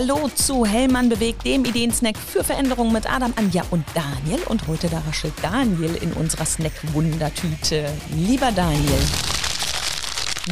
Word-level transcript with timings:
Hallo 0.00 0.28
zu 0.28 0.64
Hellmann 0.64 1.08
bewegt, 1.08 1.44
dem 1.44 1.64
Ideensnack 1.64 2.16
für 2.16 2.44
Veränderungen 2.44 2.92
mit 2.92 3.12
Adam, 3.12 3.34
Anja 3.34 3.64
und 3.72 3.84
Daniel. 3.96 4.40
Und 4.46 4.68
heute 4.68 4.88
da 4.88 5.00
raschelt 5.00 5.34
Daniel 5.42 5.92
in 5.96 6.12
unserer 6.12 6.44
Snack-Wundertüte. 6.44 7.84
Lieber 8.14 8.52
Daniel, 8.52 9.00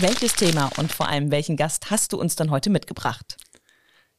welches 0.01 0.35
Thema 0.35 0.69
und 0.79 0.91
vor 0.91 1.09
allem 1.09 1.31
welchen 1.31 1.57
Gast 1.57 1.93
hast 1.93 2.13
du 2.13 2.19
uns 2.19 2.35
dann 2.35 2.51
heute 2.51 2.71
mitgebracht? 2.71 3.37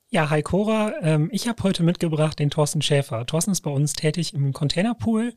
Ja, 0.08 0.30
hi 0.30 0.42
Cora. 0.44 0.94
Ähm, 1.02 1.28
ich 1.34 1.50
habe 1.50 1.62
heute 1.62 1.84
mitgebracht 1.84 2.40
den 2.40 2.50
Thorsten 2.50 2.82
Schäfer. 2.82 3.26
Thorsten 3.26 3.52
ist 3.52 3.60
bei 3.60 3.72
uns 3.72 3.92
tätig 3.92 4.34
im 4.34 4.54
Containerpool 4.54 5.34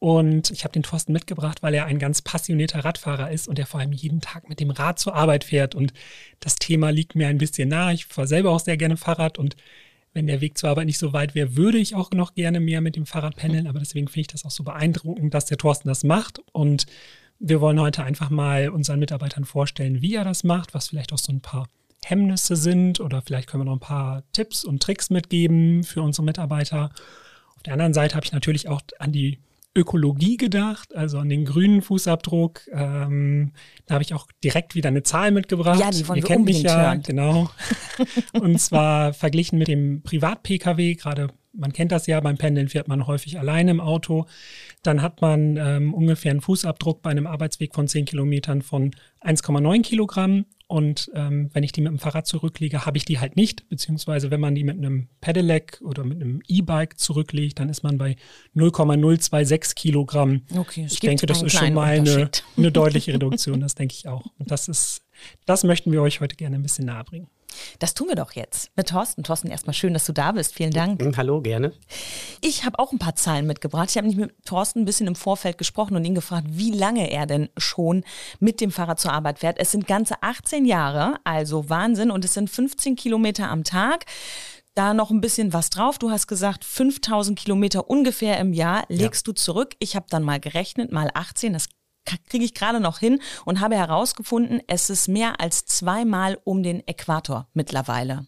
und 0.00 0.50
ich 0.50 0.64
habe 0.64 0.72
den 0.72 0.82
Thorsten 0.82 1.12
mitgebracht, 1.12 1.62
weil 1.62 1.74
er 1.74 1.84
ein 1.84 1.98
ganz 1.98 2.22
passionierter 2.22 2.82
Radfahrer 2.86 3.30
ist 3.30 3.46
und 3.48 3.58
er 3.58 3.66
vor 3.66 3.80
allem 3.80 3.92
jeden 3.92 4.22
Tag 4.22 4.48
mit 4.48 4.58
dem 4.58 4.70
Rad 4.70 4.98
zur 4.98 5.14
Arbeit 5.14 5.44
fährt. 5.44 5.74
Und 5.74 5.92
das 6.40 6.56
Thema 6.56 6.88
liegt 6.88 7.14
mir 7.14 7.28
ein 7.28 7.36
bisschen 7.36 7.68
nah. 7.68 7.92
Ich 7.92 8.06
fahre 8.06 8.26
selber 8.26 8.50
auch 8.50 8.60
sehr 8.60 8.78
gerne 8.78 8.96
Fahrrad 8.96 9.38
und 9.38 9.56
wenn 10.14 10.26
der 10.26 10.40
Weg 10.40 10.56
zur 10.56 10.70
Arbeit 10.70 10.86
nicht 10.86 10.98
so 10.98 11.12
weit 11.12 11.34
wäre, 11.34 11.54
würde 11.54 11.76
ich 11.76 11.94
auch 11.94 12.10
noch 12.12 12.34
gerne 12.34 12.60
mehr 12.60 12.80
mit 12.80 12.96
dem 12.96 13.04
Fahrrad 13.04 13.36
pendeln. 13.36 13.66
Aber 13.66 13.78
deswegen 13.78 14.08
finde 14.08 14.22
ich 14.22 14.26
das 14.28 14.46
auch 14.46 14.50
so 14.50 14.64
beeindruckend, 14.64 15.34
dass 15.34 15.44
der 15.44 15.58
Thorsten 15.58 15.88
das 15.88 16.02
macht. 16.02 16.40
Und 16.52 16.86
wir 17.38 17.60
wollen 17.60 17.78
heute 17.78 18.02
einfach 18.02 18.30
mal 18.30 18.70
unseren 18.70 19.00
Mitarbeitern 19.00 19.44
vorstellen, 19.44 20.00
wie 20.00 20.14
er 20.14 20.24
das 20.24 20.44
macht, 20.44 20.72
was 20.72 20.88
vielleicht 20.88 21.12
auch 21.12 21.18
so 21.18 21.30
ein 21.30 21.42
paar 21.42 21.68
Hemmnisse 22.02 22.56
sind 22.56 23.00
oder 23.00 23.20
vielleicht 23.20 23.48
können 23.48 23.60
wir 23.60 23.66
noch 23.66 23.76
ein 23.76 23.80
paar 23.80 24.22
Tipps 24.32 24.64
und 24.64 24.82
Tricks 24.82 25.10
mitgeben 25.10 25.84
für 25.84 26.00
unsere 26.00 26.24
Mitarbeiter. 26.24 26.90
Auf 27.54 27.62
der 27.64 27.74
anderen 27.74 27.92
Seite 27.92 28.14
habe 28.14 28.24
ich 28.24 28.32
natürlich 28.32 28.66
auch 28.66 28.80
an 28.98 29.12
die 29.12 29.38
Ökologie 29.76 30.36
gedacht, 30.36 30.94
also 30.96 31.18
an 31.18 31.28
den 31.28 31.44
grünen 31.44 31.80
Fußabdruck. 31.80 32.62
Ähm, 32.72 33.52
da 33.86 33.94
habe 33.94 34.02
ich 34.02 34.14
auch 34.14 34.26
direkt 34.42 34.74
wieder 34.74 34.88
eine 34.88 35.04
Zahl 35.04 35.30
mitgebracht. 35.30 35.78
Ja, 35.78 35.90
die 35.90 36.06
wollen 36.08 36.18
Ihr 36.18 36.22
wir 36.24 36.28
kennt 36.28 36.44
mich 36.44 36.62
ja, 36.62 36.76
hören. 36.76 37.02
genau. 37.02 37.50
Und 38.32 38.58
zwar 38.60 39.12
verglichen 39.12 39.58
mit 39.58 39.68
dem 39.68 40.02
Privat-Pkw, 40.02 40.94
gerade 40.94 41.28
man 41.52 41.72
kennt 41.72 41.92
das 41.92 42.06
ja, 42.06 42.20
beim 42.20 42.36
Pendeln 42.36 42.68
fährt 42.68 42.88
man 42.88 43.06
häufig 43.06 43.38
alleine 43.38 43.72
im 43.72 43.80
Auto. 43.80 44.26
Dann 44.82 45.02
hat 45.02 45.20
man 45.20 45.56
ähm, 45.56 45.94
ungefähr 45.94 46.30
einen 46.30 46.40
Fußabdruck 46.40 47.02
bei 47.02 47.10
einem 47.10 47.26
Arbeitsweg 47.26 47.74
von 47.74 47.88
10 47.88 48.04
Kilometern 48.04 48.62
von 48.62 48.92
1,9 49.22 49.82
Kilogramm. 49.82 50.46
Und 50.70 51.10
ähm, 51.16 51.50
wenn 51.52 51.64
ich 51.64 51.72
die 51.72 51.80
mit 51.80 51.90
dem 51.90 51.98
Fahrrad 51.98 52.28
zurücklege, 52.28 52.86
habe 52.86 52.96
ich 52.96 53.04
die 53.04 53.18
halt 53.18 53.34
nicht. 53.34 53.68
Beziehungsweise 53.68 54.30
wenn 54.30 54.38
man 54.38 54.54
die 54.54 54.62
mit 54.62 54.78
einem 54.78 55.08
Pedelec 55.20 55.80
oder 55.84 56.04
mit 56.04 56.22
einem 56.22 56.42
E-Bike 56.46 56.96
zurücklegt, 56.96 57.58
dann 57.58 57.68
ist 57.68 57.82
man 57.82 57.98
bei 57.98 58.14
0,026 58.54 59.74
Kilogramm. 59.74 60.42
Okay, 60.56 60.86
ich 60.88 61.00
denke, 61.00 61.26
das 61.26 61.42
ist 61.42 61.56
schon 61.56 61.74
mal 61.74 61.98
eine, 61.98 62.30
eine 62.56 62.70
deutliche 62.72 63.12
Reduktion, 63.12 63.60
das 63.60 63.74
denke 63.74 63.96
ich 63.98 64.06
auch. 64.06 64.26
Und 64.38 64.52
das 64.52 64.68
ist, 64.68 65.02
das 65.44 65.64
möchten 65.64 65.90
wir 65.90 66.02
euch 66.02 66.20
heute 66.20 66.36
gerne 66.36 66.54
ein 66.54 66.62
bisschen 66.62 66.86
nahe 66.86 67.02
bringen. 67.02 67.26
Das 67.78 67.94
tun 67.94 68.08
wir 68.08 68.14
doch 68.14 68.32
jetzt 68.32 68.70
mit 68.76 68.88
Thorsten. 68.88 69.22
Thorsten, 69.22 69.48
erstmal 69.48 69.74
schön, 69.74 69.94
dass 69.94 70.06
du 70.06 70.12
da 70.12 70.32
bist. 70.32 70.54
Vielen 70.54 70.72
Dank. 70.72 71.02
Hm, 71.02 71.16
Hallo, 71.16 71.40
gerne. 71.40 71.72
Ich 72.40 72.64
habe 72.64 72.78
auch 72.78 72.92
ein 72.92 72.98
paar 72.98 73.16
Zahlen 73.16 73.46
mitgebracht. 73.46 73.90
Ich 73.90 73.96
habe 73.96 74.06
nicht 74.06 74.18
mit 74.18 74.34
Thorsten 74.44 74.80
ein 74.80 74.84
bisschen 74.84 75.06
im 75.06 75.14
Vorfeld 75.14 75.58
gesprochen 75.58 75.96
und 75.96 76.04
ihn 76.04 76.14
gefragt, 76.14 76.46
wie 76.50 76.72
lange 76.72 77.10
er 77.10 77.26
denn 77.26 77.48
schon 77.56 78.04
mit 78.38 78.60
dem 78.60 78.70
Fahrrad 78.70 79.00
zur 79.00 79.12
Arbeit 79.12 79.40
fährt. 79.40 79.58
Es 79.58 79.72
sind 79.72 79.86
ganze 79.86 80.22
18 80.22 80.64
Jahre, 80.64 81.16
also 81.24 81.68
Wahnsinn. 81.68 82.10
Und 82.10 82.24
es 82.24 82.34
sind 82.34 82.50
15 82.50 82.96
Kilometer 82.96 83.48
am 83.48 83.64
Tag. 83.64 84.04
Da 84.74 84.94
noch 84.94 85.10
ein 85.10 85.20
bisschen 85.20 85.52
was 85.52 85.68
drauf. 85.70 85.98
Du 85.98 86.10
hast 86.10 86.28
gesagt, 86.28 86.64
5000 86.64 87.38
Kilometer 87.38 87.90
ungefähr 87.90 88.38
im 88.38 88.52
Jahr 88.52 88.84
legst 88.88 89.26
du 89.26 89.32
zurück. 89.32 89.74
Ich 89.80 89.96
habe 89.96 90.06
dann 90.08 90.22
mal 90.22 90.38
gerechnet, 90.38 90.92
mal 90.92 91.10
18. 91.12 91.52
Das 91.52 91.66
kriege 92.28 92.44
ich 92.44 92.54
gerade 92.54 92.80
noch 92.80 92.98
hin 92.98 93.20
und 93.44 93.60
habe 93.60 93.76
herausgefunden, 93.76 94.60
es 94.66 94.90
ist 94.90 95.08
mehr 95.08 95.40
als 95.40 95.64
zweimal 95.64 96.38
um 96.44 96.62
den 96.62 96.86
Äquator 96.86 97.48
mittlerweile. 97.54 98.26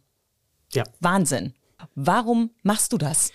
Ja, 0.72 0.84
Wahnsinn. 1.00 1.54
Warum 1.94 2.50
machst 2.62 2.92
du 2.92 2.98
das? 2.98 3.32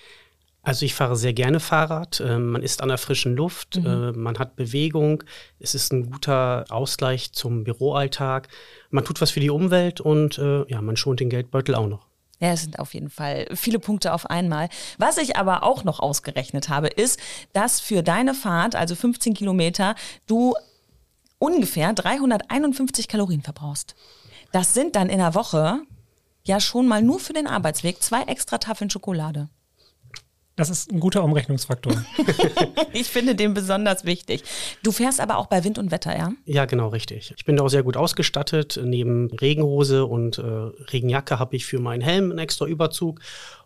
also 0.68 0.86
ich 0.86 0.96
fahre 0.96 1.16
sehr 1.16 1.32
gerne 1.32 1.62
Fahrrad. 1.62 2.20
Ähm, 2.20 2.52
man 2.52 2.62
ist 2.62 2.82
an 2.82 2.90
der 2.90 2.98
frischen 2.98 3.38
Luft, 3.38 3.78
äh, 3.78 4.12
man 4.12 4.38
hat 4.38 4.58
Bewegung. 4.58 5.24
Es 5.60 5.74
ist 5.74 5.94
ein 5.94 6.12
guter 6.12 6.66
Ausgleich 6.68 7.32
zum 7.32 7.64
Büroalltag. 7.64 8.50
Man 8.90 9.06
tut 9.06 9.22
was 9.22 9.32
für 9.32 9.40
die 9.40 9.50
Umwelt 9.50 10.02
und 10.02 10.38
äh, 10.38 10.70
ja, 10.70 10.82
man 10.82 10.98
schont 10.98 11.22
den 11.22 11.30
Geldbeutel 11.30 11.74
auch 11.74 11.88
noch. 11.88 12.07
Ja, 12.40 12.50
es 12.52 12.62
sind 12.62 12.80
auf 12.80 12.94
jeden 12.94 13.10
Fall 13.10 13.48
viele 13.56 13.80
Punkte 13.80 14.14
auf 14.14 14.30
einmal. 14.30 14.70
Was 14.98 15.18
ich 15.18 15.38
aber 15.38 15.64
auch 15.64 15.84
noch 15.84 16.00
ausgerechnet 16.00 16.70
habe, 16.70 16.88
ist, 16.88 17.20
dass 17.54 17.80
für 17.80 18.04
deine 18.04 18.34
Fahrt, 18.36 18.76
also 18.76 18.96
15 18.96 19.34
Kilometer, 19.34 19.96
du 20.28 20.54
ungefähr 21.40 21.94
351 21.94 23.08
Kalorien 23.08 23.42
verbrauchst. 23.42 23.96
Das 24.52 24.74
sind 24.74 24.96
dann 24.96 25.10
in 25.10 25.18
der 25.18 25.36
Woche 25.36 25.82
ja 26.44 26.60
schon 26.60 26.88
mal 26.88 27.02
nur 27.02 27.20
für 27.20 27.34
den 27.34 27.48
Arbeitsweg 27.48 28.02
zwei 28.02 28.24
extra 28.24 28.58
Tafeln 28.58 28.90
Schokolade. 28.90 29.50
Das 30.58 30.72
ist 30.72 30.92
ein 30.92 31.00
guter 31.00 31.24
Umrechnungsfaktor. 31.24 31.94
Ich 32.94 33.10
finde 33.10 33.36
den 33.36 33.54
besonders 33.54 34.06
wichtig. 34.06 34.44
Du 34.82 34.92
fährst 34.92 35.20
aber 35.20 35.38
auch 35.38 35.46
bei 35.46 35.64
Wind 35.64 35.78
und 35.78 35.92
Wetter, 35.92 36.18
ja? 36.18 36.32
Ja, 36.46 36.66
genau, 36.66 36.88
richtig. 36.88 37.32
Ich 37.38 37.46
bin 37.46 37.56
da 37.56 37.64
auch 37.64 37.70
sehr 37.70 37.84
gut 37.84 37.96
ausgestattet. 37.96 38.80
Neben 38.84 39.30
Regenhose 39.30 40.06
und 40.06 40.40
äh, 40.40 40.42
Regenjacke 40.42 41.38
habe 41.38 41.56
ich 41.56 41.68
für 41.68 41.80
meinen 41.80 42.02
Helm 42.02 42.32
einen 42.32 42.40
extra 42.40 42.66
Überzug. 42.66 43.20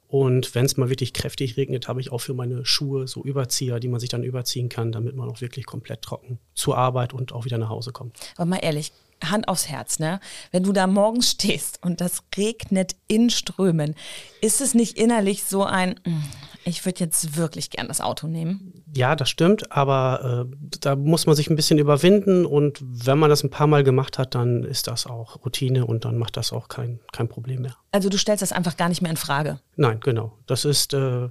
Und 0.10 0.54
wenn 0.54 0.66
es 0.66 0.76
mal 0.76 0.90
wirklich 0.90 1.14
kräftig 1.14 1.56
regnet, 1.56 1.88
habe 1.88 2.02
ich 2.02 2.12
auch 2.12 2.18
für 2.18 2.34
meine 2.34 2.66
Schuhe 2.66 3.08
so 3.08 3.24
Überzieher, 3.24 3.80
die 3.80 3.88
man 3.88 4.02
sich 4.02 4.10
dann 4.10 4.24
überziehen 4.24 4.68
kann, 4.68 4.92
damit 4.92 5.16
man 5.16 5.30
auch 5.30 5.40
wirklich 5.40 5.66
komplett 5.66 6.02
trocken 6.02 6.40
zur 6.54 6.78
Arbeit 6.78 7.14
und 7.14 7.32
auch 7.32 7.46
wieder 7.46 7.58
nach 7.58 7.70
Hause 7.70 7.94
kommt. 7.94 8.18
Aber 8.36 8.46
mal 8.48 8.58
ehrlich, 8.58 8.92
Hand 9.24 9.48
aufs 9.48 9.68
Herz, 9.70 10.00
ne? 10.00 10.20
Wenn 10.52 10.64
du 10.64 10.72
da 10.72 10.88
morgens 10.88 11.32
stehst 11.32 11.80
und 11.84 12.02
das 12.02 12.24
regnet 12.38 12.96
in 13.08 13.30
Strömen, 13.30 13.96
ist 14.42 14.62
es 14.62 14.74
nicht 14.74 14.98
innerlich 14.98 15.44
so 15.44 15.64
ein, 15.64 16.00
"Mm, 16.06 16.24
ich 16.66 16.86
würde 16.86 17.00
jetzt 17.02 17.36
wirklich 17.38 17.70
gern 17.70 17.88
das 17.88 18.02
Auto 18.02 18.28
nehmen? 18.28 18.84
Ja, 18.96 19.16
das 19.16 19.30
stimmt, 19.30 19.72
aber 19.72 20.48
äh, 20.52 20.56
da 20.82 20.96
muss 20.96 21.26
man 21.26 21.36
sich 21.36 21.50
ein 21.50 21.56
bisschen 21.56 21.80
überwinden 21.80 22.46
und 22.46 22.80
wenn 22.82 23.18
man 23.18 23.30
das 23.30 23.44
ein 23.44 23.50
paar 23.50 23.68
Mal 23.68 23.84
gemacht 23.84 24.18
hat, 24.18 24.36
dann 24.36 24.64
ist 24.64 24.88
das 24.88 25.06
auch 25.08 25.44
Routine 25.46 25.86
und 25.86 26.06
dann 26.06 26.18
macht 26.18 26.38
das 26.38 26.52
auch 26.52 26.68
kein, 26.68 27.00
kein 27.14 27.28
Problem 27.30 27.62
mehr. 27.64 27.76
Also 27.92 28.10
du 28.10 28.18
stellst 28.18 28.42
das 28.42 28.52
einfach 28.52 28.78
gar 28.78 28.90
nicht 28.90 29.02
mehr 29.02 29.12
in 29.12 29.18
Frage. 29.18 29.60
Nein, 29.76 30.00
genau. 30.02 30.38
Das 30.46 30.66
ist 30.66 30.94
äh, 30.94 31.30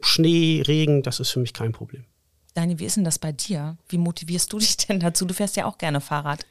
Schnee, 0.00 0.62
Regen, 0.66 1.02
das 1.02 1.20
ist 1.20 1.30
für 1.30 1.40
mich 1.40 1.52
kein 1.52 1.72
Problem. 1.72 2.04
Dani, 2.54 2.78
wie 2.78 2.84
ist 2.84 2.96
denn 2.96 3.04
das 3.04 3.18
bei 3.18 3.32
dir? 3.32 3.78
Wie 3.88 3.98
motivierst 3.98 4.52
du 4.52 4.58
dich 4.58 4.76
denn 4.76 5.00
dazu? 5.00 5.24
Du 5.24 5.34
fährst 5.34 5.56
ja 5.56 5.66
auch 5.66 5.78
gerne 5.78 6.00
Fahrrad. 6.00 6.44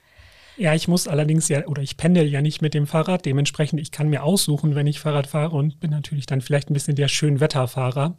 Ja, 0.60 0.76
ich 0.76 0.90
muss 0.90 1.08
allerdings 1.08 1.48
ja, 1.48 1.66
oder 1.68 1.82
ich 1.82 1.96
pendel 1.96 2.28
ja 2.28 2.42
nicht 2.42 2.62
mit 2.62 2.74
dem 2.74 2.86
Fahrrad. 2.86 3.26
Dementsprechend, 3.26 3.80
ich 3.80 3.92
kann 3.92 4.10
mir 4.10 4.24
aussuchen, 4.24 4.76
wenn 4.76 4.88
ich 4.88 5.00
Fahrrad 5.00 5.26
fahre 5.26 5.56
und 5.56 5.80
bin 5.80 5.90
natürlich 5.90 6.26
dann 6.26 6.42
vielleicht 6.42 6.70
ein 6.70 6.74
bisschen 6.74 6.98
der 6.98 7.08
Schönwetterfahrer. 7.08 8.16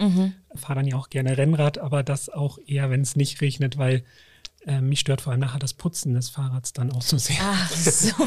Fahre 0.55 0.77
dann 0.77 0.87
ja 0.87 0.97
auch 0.97 1.11
gerne 1.11 1.37
Rennrad, 1.37 1.77
aber 1.77 2.03
das 2.03 2.31
auch 2.31 2.59
eher, 2.67 2.89
wenn 2.89 3.03
es 3.03 3.15
nicht 3.15 3.43
regnet, 3.43 3.77
weil 3.77 4.05
äh, 4.67 4.81
mich 4.81 5.01
stört 5.01 5.21
vor 5.21 5.33
allem 5.33 5.41
nachher 5.41 5.59
das 5.59 5.75
Putzen 5.75 6.15
des 6.15 6.31
Fahrrads 6.31 6.73
dann 6.73 6.91
auch 6.93 7.03
so 7.03 7.19
sehr. 7.19 7.37
Ach 7.41 7.71
so. 7.71 8.15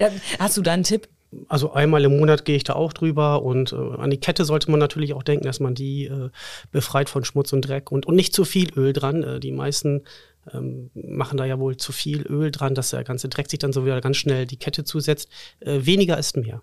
Ja, 0.00 0.10
Hast 0.40 0.56
du 0.56 0.62
da 0.62 0.72
einen 0.72 0.82
Tipp? 0.84 1.08
Also 1.48 1.72
einmal 1.72 2.04
im 2.04 2.16
Monat 2.16 2.44
gehe 2.44 2.56
ich 2.56 2.64
da 2.64 2.72
auch 2.72 2.92
drüber 2.92 3.42
und 3.42 3.72
äh, 3.72 3.76
an 3.76 4.10
die 4.10 4.18
Kette 4.18 4.44
sollte 4.44 4.70
man 4.70 4.80
natürlich 4.80 5.12
auch 5.12 5.22
denken, 5.22 5.44
dass 5.44 5.60
man 5.60 5.74
die 5.74 6.06
äh, 6.06 6.30
befreit 6.72 7.10
von 7.10 7.24
Schmutz 7.24 7.52
und 7.52 7.62
Dreck 7.62 7.92
und, 7.92 8.06
und 8.06 8.16
nicht 8.16 8.34
zu 8.34 8.44
viel 8.44 8.72
Öl 8.74 8.94
dran. 8.94 9.22
Äh, 9.22 9.40
die 9.40 9.52
meisten 9.52 10.04
ähm, 10.52 10.90
machen 10.94 11.36
da 11.36 11.44
ja 11.44 11.58
wohl 11.58 11.76
zu 11.76 11.92
viel 11.92 12.22
Öl 12.22 12.50
dran, 12.50 12.74
dass 12.74 12.90
der 12.90 13.04
ganze 13.04 13.28
Dreck 13.28 13.50
sich 13.50 13.58
dann 13.58 13.72
so 13.72 13.84
wieder 13.84 14.00
ganz 14.00 14.16
schnell 14.16 14.46
die 14.46 14.56
Kette 14.56 14.84
zusetzt. 14.84 15.28
Äh, 15.60 15.80
weniger 15.84 16.18
ist 16.18 16.36
mehr. 16.36 16.62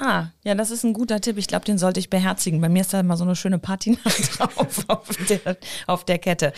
Ah, 0.00 0.26
ja, 0.44 0.54
das 0.54 0.70
ist 0.70 0.84
ein 0.84 0.92
guter 0.92 1.20
Tipp. 1.20 1.38
Ich 1.38 1.48
glaube, 1.48 1.64
den 1.64 1.76
sollte 1.76 1.98
ich 1.98 2.08
beherzigen. 2.08 2.60
Bei 2.60 2.68
mir 2.68 2.82
ist 2.82 2.94
da 2.94 3.00
immer 3.00 3.16
so 3.16 3.24
eine 3.24 3.34
schöne 3.34 3.58
Patina 3.58 3.98
drauf 4.36 4.84
auf 4.86 5.08
der, 5.28 5.56
auf 5.88 6.04
der 6.04 6.18
Kette. 6.18 6.52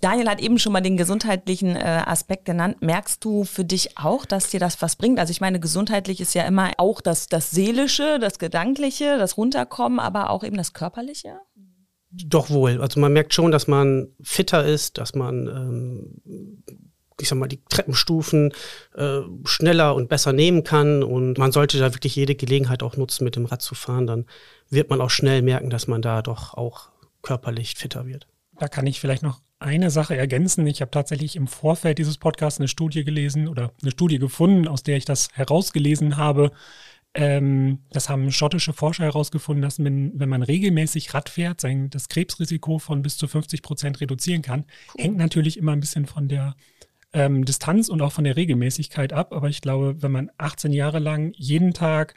Daniel 0.00 0.28
hat 0.28 0.40
eben 0.40 0.58
schon 0.58 0.72
mal 0.72 0.80
den 0.80 0.96
gesundheitlichen 0.96 1.76
äh, 1.76 2.02
Aspekt 2.04 2.46
genannt. 2.46 2.78
Merkst 2.80 3.24
du 3.24 3.44
für 3.44 3.64
dich 3.64 3.96
auch, 3.96 4.24
dass 4.24 4.50
dir 4.50 4.58
das 4.58 4.82
was 4.82 4.96
bringt? 4.96 5.20
Also 5.20 5.30
ich 5.30 5.40
meine, 5.40 5.60
gesundheitlich 5.60 6.20
ist 6.20 6.34
ja 6.34 6.44
immer 6.44 6.72
auch 6.78 7.00
das, 7.00 7.28
das 7.28 7.52
Seelische, 7.52 8.18
das 8.18 8.40
Gedankliche, 8.40 9.18
das 9.18 9.36
Runterkommen, 9.36 10.00
aber 10.00 10.30
auch 10.30 10.42
eben 10.42 10.56
das 10.56 10.72
Körperliche. 10.72 11.38
Doch 12.26 12.50
wohl. 12.50 12.80
Also 12.80 13.00
man 13.00 13.12
merkt 13.12 13.34
schon, 13.34 13.50
dass 13.50 13.66
man 13.66 14.08
fitter 14.22 14.64
ist, 14.64 14.98
dass 14.98 15.14
man, 15.14 15.46
ähm, 15.46 16.62
ich 17.20 17.28
sag 17.28 17.38
mal, 17.38 17.48
die 17.48 17.62
Treppenstufen 17.68 18.52
äh, 18.94 19.20
schneller 19.44 19.94
und 19.94 20.08
besser 20.08 20.32
nehmen 20.32 20.62
kann. 20.62 21.02
Und 21.02 21.38
man 21.38 21.50
sollte 21.50 21.78
da 21.78 21.92
wirklich 21.92 22.14
jede 22.14 22.34
Gelegenheit 22.34 22.82
auch 22.82 22.96
nutzen, 22.96 23.24
mit 23.24 23.36
dem 23.36 23.46
Rad 23.46 23.62
zu 23.62 23.74
fahren. 23.74 24.06
Dann 24.06 24.26
wird 24.70 24.90
man 24.90 25.00
auch 25.00 25.10
schnell 25.10 25.42
merken, 25.42 25.70
dass 25.70 25.88
man 25.88 26.02
da 26.02 26.22
doch 26.22 26.54
auch 26.54 26.90
körperlich 27.22 27.74
fitter 27.74 28.06
wird. 28.06 28.28
Da 28.58 28.68
kann 28.68 28.86
ich 28.86 29.00
vielleicht 29.00 29.24
noch 29.24 29.40
eine 29.58 29.90
Sache 29.90 30.16
ergänzen. 30.16 30.66
Ich 30.66 30.80
habe 30.80 30.90
tatsächlich 30.90 31.36
im 31.36 31.48
Vorfeld 31.48 31.98
dieses 31.98 32.18
Podcasts 32.18 32.60
eine 32.60 32.68
Studie 32.68 33.02
gelesen 33.02 33.48
oder 33.48 33.72
eine 33.82 33.90
Studie 33.90 34.18
gefunden, 34.18 34.68
aus 34.68 34.82
der 34.82 34.96
ich 34.96 35.04
das 35.04 35.28
herausgelesen 35.32 36.16
habe. 36.16 36.52
Ähm, 37.14 37.78
das 37.90 38.08
haben 38.08 38.32
schottische 38.32 38.72
Forscher 38.72 39.04
herausgefunden, 39.04 39.62
dass 39.62 39.78
man, 39.78 40.12
wenn 40.18 40.28
man 40.28 40.42
regelmäßig 40.42 41.14
Rad 41.14 41.28
fährt, 41.28 41.60
sein, 41.60 41.88
das 41.90 42.08
Krebsrisiko 42.08 42.78
von 42.78 43.02
bis 43.02 43.16
zu 43.16 43.28
50 43.28 43.62
Prozent 43.62 44.00
reduzieren 44.00 44.42
kann. 44.42 44.64
Hängt 44.98 45.16
natürlich 45.16 45.56
immer 45.56 45.72
ein 45.72 45.80
bisschen 45.80 46.06
von 46.06 46.28
der 46.28 46.56
ähm, 47.12 47.44
Distanz 47.44 47.88
und 47.88 48.02
auch 48.02 48.12
von 48.12 48.24
der 48.24 48.36
Regelmäßigkeit 48.36 49.12
ab. 49.12 49.32
Aber 49.32 49.48
ich 49.48 49.60
glaube, 49.60 50.02
wenn 50.02 50.10
man 50.12 50.30
18 50.38 50.72
Jahre 50.72 50.98
lang 50.98 51.32
jeden 51.36 51.72
Tag 51.72 52.14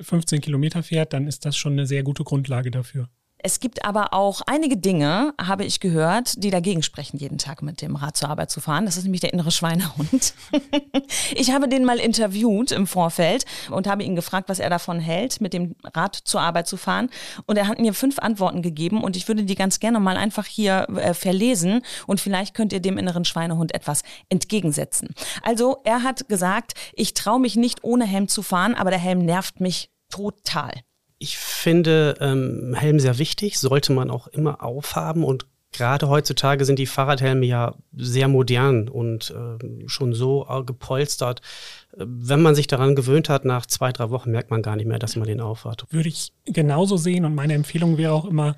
15 0.00 0.40
Kilometer 0.40 0.82
fährt, 0.82 1.12
dann 1.12 1.26
ist 1.26 1.44
das 1.44 1.56
schon 1.56 1.72
eine 1.72 1.86
sehr 1.86 2.02
gute 2.02 2.24
Grundlage 2.24 2.70
dafür. 2.70 3.10
Es 3.38 3.60
gibt 3.60 3.84
aber 3.84 4.12
auch 4.14 4.40
einige 4.46 4.76
Dinge, 4.76 5.34
habe 5.40 5.64
ich 5.64 5.80
gehört, 5.80 6.42
die 6.42 6.50
dagegen 6.50 6.82
sprechen, 6.82 7.18
jeden 7.18 7.38
Tag 7.38 7.62
mit 7.62 7.82
dem 7.82 7.94
Rad 7.94 8.16
zur 8.16 8.30
Arbeit 8.30 8.50
zu 8.50 8.60
fahren. 8.60 8.86
Das 8.86 8.96
ist 8.96 9.04
nämlich 9.04 9.20
der 9.20 9.32
innere 9.32 9.50
Schweinehund. 9.50 10.34
ich 11.34 11.52
habe 11.52 11.68
den 11.68 11.84
mal 11.84 11.98
interviewt 11.98 12.72
im 12.72 12.86
Vorfeld 12.86 13.44
und 13.70 13.86
habe 13.86 14.02
ihn 14.02 14.16
gefragt, 14.16 14.48
was 14.48 14.58
er 14.58 14.70
davon 14.70 15.00
hält, 15.00 15.40
mit 15.40 15.52
dem 15.52 15.76
Rad 15.84 16.16
zur 16.16 16.40
Arbeit 16.40 16.66
zu 16.66 16.76
fahren. 16.76 17.10
Und 17.46 17.56
er 17.56 17.68
hat 17.68 17.78
mir 17.78 17.92
fünf 17.92 18.18
Antworten 18.18 18.62
gegeben 18.62 19.04
und 19.04 19.16
ich 19.16 19.28
würde 19.28 19.44
die 19.44 19.54
ganz 19.54 19.80
gerne 19.80 20.00
mal 20.00 20.16
einfach 20.16 20.46
hier 20.46 20.88
äh, 20.96 21.12
verlesen 21.12 21.82
und 22.06 22.20
vielleicht 22.20 22.54
könnt 22.54 22.72
ihr 22.72 22.80
dem 22.80 22.96
inneren 22.96 23.24
Schweinehund 23.24 23.74
etwas 23.74 24.02
entgegensetzen. 24.30 25.10
Also 25.42 25.78
er 25.84 26.02
hat 26.02 26.28
gesagt, 26.28 26.72
ich 26.94 27.12
traue 27.14 27.38
mich 27.38 27.56
nicht 27.56 27.84
ohne 27.84 28.06
Helm 28.06 28.28
zu 28.28 28.42
fahren, 28.42 28.74
aber 28.74 28.90
der 28.90 28.98
Helm 28.98 29.24
nervt 29.24 29.60
mich 29.60 29.90
total. 30.08 30.72
Ich 31.18 31.38
finde 31.38 32.16
ähm, 32.20 32.74
Helm 32.74 33.00
sehr 33.00 33.18
wichtig, 33.18 33.58
sollte 33.58 33.92
man 33.92 34.10
auch 34.10 34.26
immer 34.26 34.62
aufhaben 34.62 35.24
und 35.24 35.46
gerade 35.72 36.08
heutzutage 36.08 36.64
sind 36.64 36.78
die 36.78 36.86
Fahrradhelme 36.86 37.44
ja 37.44 37.74
sehr 37.94 38.28
modern 38.28 38.88
und 38.88 39.30
äh, 39.30 39.88
schon 39.88 40.14
so 40.14 40.46
äh, 40.48 40.62
gepolstert. 40.62 41.42
Wenn 41.96 42.42
man 42.42 42.54
sich 42.54 42.66
daran 42.66 42.94
gewöhnt 42.94 43.28
hat, 43.28 43.44
nach 43.44 43.66
zwei, 43.66 43.92
drei 43.92 44.10
Wochen 44.10 44.30
merkt 44.30 44.50
man 44.50 44.62
gar 44.62 44.76
nicht 44.76 44.86
mehr, 44.86 44.98
dass 44.98 45.16
man 45.16 45.28
den 45.28 45.40
aufhat. 45.40 45.86
Würde 45.90 46.08
ich 46.08 46.32
genauso 46.44 46.96
sehen 46.96 47.24
und 47.24 47.34
meine 47.34 47.54
Empfehlung 47.54 47.98
wäre 47.98 48.12
auch 48.12 48.24
immer, 48.24 48.56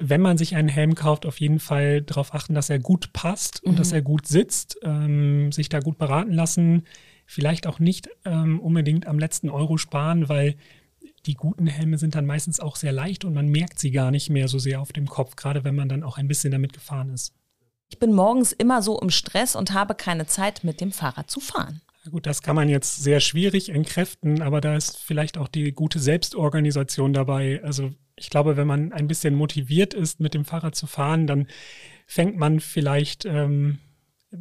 wenn 0.00 0.20
man 0.20 0.38
sich 0.38 0.54
einen 0.54 0.68
Helm 0.68 0.94
kauft, 0.94 1.26
auf 1.26 1.40
jeden 1.40 1.58
Fall 1.58 2.02
darauf 2.02 2.34
achten, 2.34 2.54
dass 2.54 2.70
er 2.70 2.78
gut 2.78 3.12
passt 3.12 3.62
und 3.64 3.72
mhm. 3.72 3.76
dass 3.76 3.92
er 3.92 4.02
gut 4.02 4.26
sitzt, 4.26 4.78
ähm, 4.82 5.50
sich 5.50 5.68
da 5.68 5.80
gut 5.80 5.98
beraten 5.98 6.32
lassen. 6.32 6.84
Vielleicht 7.26 7.66
auch 7.66 7.78
nicht 7.78 8.08
ähm, 8.24 8.60
unbedingt 8.60 9.06
am 9.06 9.18
letzten 9.18 9.50
Euro 9.50 9.76
sparen, 9.76 10.28
weil 10.28 10.54
die 11.28 11.34
guten 11.34 11.66
Helme 11.66 11.98
sind 11.98 12.14
dann 12.14 12.26
meistens 12.26 12.58
auch 12.58 12.74
sehr 12.74 12.90
leicht 12.90 13.24
und 13.24 13.34
man 13.34 13.48
merkt 13.48 13.78
sie 13.78 13.90
gar 13.90 14.10
nicht 14.10 14.30
mehr 14.30 14.48
so 14.48 14.58
sehr 14.58 14.80
auf 14.80 14.92
dem 14.92 15.06
Kopf, 15.06 15.36
gerade 15.36 15.62
wenn 15.62 15.76
man 15.76 15.88
dann 15.88 16.02
auch 16.02 16.16
ein 16.16 16.26
bisschen 16.26 16.50
damit 16.50 16.72
gefahren 16.72 17.10
ist. 17.10 17.34
Ich 17.90 17.98
bin 17.98 18.14
morgens 18.14 18.52
immer 18.52 18.80
so 18.80 18.98
im 18.98 19.10
Stress 19.10 19.54
und 19.54 19.72
habe 19.72 19.94
keine 19.94 20.26
Zeit, 20.26 20.64
mit 20.64 20.80
dem 20.80 20.90
Fahrrad 20.90 21.30
zu 21.30 21.40
fahren. 21.40 21.82
Na 22.04 22.10
gut, 22.10 22.26
das 22.26 22.42
kann 22.42 22.56
man 22.56 22.70
jetzt 22.70 23.02
sehr 23.02 23.20
schwierig 23.20 23.68
entkräften, 23.68 24.40
aber 24.40 24.62
da 24.62 24.74
ist 24.74 24.96
vielleicht 24.96 25.36
auch 25.36 25.48
die 25.48 25.72
gute 25.72 25.98
Selbstorganisation 25.98 27.12
dabei. 27.12 27.62
Also 27.62 27.92
ich 28.16 28.30
glaube, 28.30 28.56
wenn 28.56 28.66
man 28.66 28.92
ein 28.92 29.06
bisschen 29.06 29.34
motiviert 29.34 29.92
ist, 29.92 30.20
mit 30.20 30.32
dem 30.32 30.46
Fahrrad 30.46 30.74
zu 30.74 30.86
fahren, 30.86 31.26
dann 31.26 31.46
fängt 32.06 32.38
man 32.38 32.60
vielleicht 32.60 33.26
ähm, 33.26 33.80